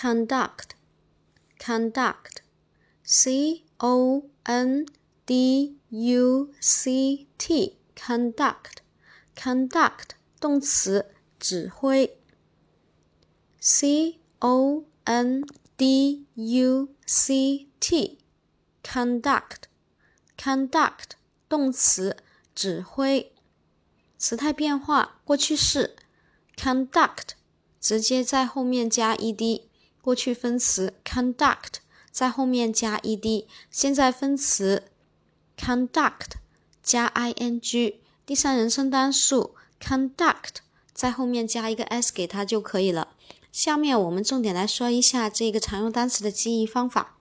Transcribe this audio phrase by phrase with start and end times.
[0.00, 0.74] conduct,
[1.58, 2.36] conduct,
[3.02, 4.84] c o n
[5.24, 8.80] d u c t, conduct,
[9.34, 12.18] conduct 动词指挥
[13.58, 14.84] ，c o
[15.78, 18.18] D U C T,
[18.82, 19.60] conduct,
[20.36, 20.36] conduct,
[20.76, 21.10] conduct
[21.48, 22.16] 动词
[22.54, 23.32] 指挥。
[24.18, 25.96] 词态变化，过去式
[26.54, 27.30] conduct
[27.80, 29.62] 直接在后面加 ed。
[30.06, 31.78] 过去分词 conduct
[32.12, 34.84] 在后面加 e d，现在分词
[35.58, 36.34] conduct
[36.80, 40.58] 加 i n g，第三人称单数 conduct
[40.92, 43.08] 在后面加一个 s 给它就可以了。
[43.50, 47.16] 下面我们重点来说一下这个常用单词的记忆方法。